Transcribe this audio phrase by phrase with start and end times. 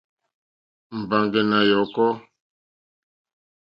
[0.99, 2.09] Mbàŋɡɛ̀ nà yɔ̀kɔ́.